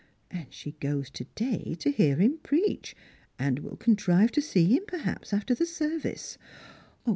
And 0.31 0.47
she 0.51 0.71
goes 0.79 1.11
to 1.11 1.25
day 1.35 1.75
to 1.77 1.91
hear 1.91 2.15
him 2.15 2.39
preach, 2.39 2.95
and 3.37 3.59
will 3.59 3.77
contrive 3.77 4.31
to 4.31 4.41
see 4.41 4.65
him 4.65 4.81
perhaps 4.87 5.31
after 5.31 5.53
the 5.53 5.67
service. 5.67 6.39